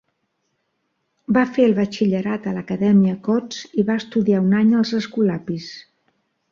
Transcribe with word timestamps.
Va 1.37 1.43
fer 1.57 1.67
el 1.69 1.75
Batxillerat 1.81 2.47
a 2.47 2.55
l'acadèmia 2.57 3.21
Cots 3.29 3.63
i 3.83 3.89
va 3.93 4.01
estudiar 4.05 4.43
un 4.49 4.53
any 4.63 4.77
als 4.81 4.97
Escolapis. 5.03 5.75